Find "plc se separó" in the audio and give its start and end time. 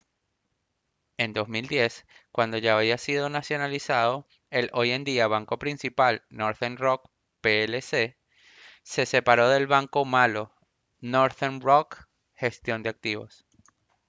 7.41-9.47